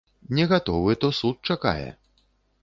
Не 0.37 0.45
гатовы, 0.53 0.95
то 1.03 1.11
суд 1.19 1.37
чакае. 1.53 1.87